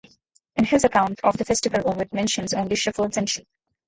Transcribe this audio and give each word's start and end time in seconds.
In 0.55 0.65
his 0.65 0.83
account 0.83 1.19
of 1.23 1.37
the 1.37 1.45
festival 1.45 1.83
Ovid 1.87 2.11
mentions 2.11 2.55
only 2.55 2.75
shepherds 2.75 3.17
and 3.17 3.29
sheep. 3.29 3.47